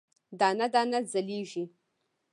دانه، 0.39 0.67
دانه 0.73 0.99
ځلیږې 1.11 1.63